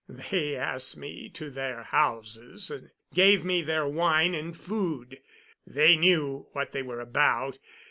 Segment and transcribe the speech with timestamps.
[0.09, 2.71] They asked me to their houses,
[3.13, 5.21] gave me their wine and food.
[5.67, 7.59] They knew what they were about.